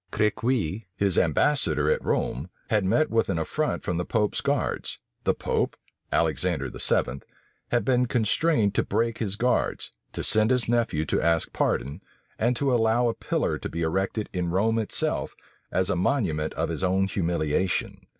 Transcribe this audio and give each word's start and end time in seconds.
Crequi, 0.11 0.87
his 0.95 1.15
ambassador 1.15 1.87
at 1.91 2.03
Rome, 2.03 2.49
had 2.71 2.83
met 2.83 3.11
with 3.11 3.29
an 3.29 3.37
affront 3.37 3.83
from 3.83 3.97
the 3.97 4.03
pope's 4.03 4.41
guards: 4.41 4.97
the 5.25 5.35
pope, 5.35 5.77
Alexander 6.11 6.71
VII., 6.73 7.21
had 7.69 7.85
been 7.85 8.07
constrained 8.07 8.73
to 8.73 8.83
break 8.83 9.19
his 9.19 9.35
guards, 9.35 9.91
to 10.13 10.23
send 10.23 10.49
his 10.49 10.67
nephew 10.67 11.05
to 11.05 11.21
ask 11.21 11.53
pardon, 11.53 12.01
and 12.39 12.55
to 12.55 12.73
allow 12.73 13.09
a 13.09 13.13
pillar 13.13 13.59
to 13.59 13.69
be 13.69 13.83
erected 13.83 14.27
in 14.33 14.49
Rome 14.49 14.79
itself, 14.79 15.35
as 15.71 15.87
a 15.87 15.95
monument 15.95 16.55
of 16.55 16.69
his 16.69 16.81
own 16.81 17.05
humiliation. 17.05 18.07